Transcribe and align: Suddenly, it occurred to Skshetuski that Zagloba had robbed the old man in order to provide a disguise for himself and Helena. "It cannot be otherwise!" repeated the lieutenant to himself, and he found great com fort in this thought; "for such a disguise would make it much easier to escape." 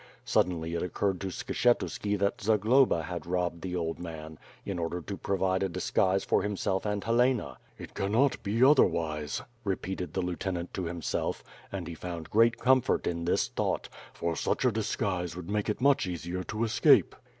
Suddenly, 0.25 0.73
it 0.73 0.81
occurred 0.81 1.21
to 1.21 1.27
Skshetuski 1.27 2.17
that 2.17 2.41
Zagloba 2.41 3.03
had 3.03 3.27
robbed 3.27 3.61
the 3.61 3.75
old 3.75 3.99
man 3.99 4.39
in 4.65 4.79
order 4.79 4.99
to 4.99 5.15
provide 5.15 5.61
a 5.61 5.69
disguise 5.69 6.23
for 6.23 6.41
himself 6.41 6.87
and 6.87 7.03
Helena. 7.03 7.59
"It 7.77 7.93
cannot 7.93 8.41
be 8.41 8.63
otherwise!" 8.63 9.43
repeated 9.63 10.13
the 10.15 10.23
lieutenant 10.23 10.73
to 10.73 10.85
himself, 10.85 11.43
and 11.71 11.87
he 11.87 11.93
found 11.93 12.31
great 12.31 12.57
com 12.57 12.81
fort 12.81 13.05
in 13.05 13.25
this 13.25 13.49
thought; 13.49 13.89
"for 14.11 14.35
such 14.35 14.65
a 14.65 14.71
disguise 14.71 15.35
would 15.35 15.51
make 15.51 15.69
it 15.69 15.81
much 15.81 16.07
easier 16.07 16.43
to 16.45 16.63
escape." 16.63 17.15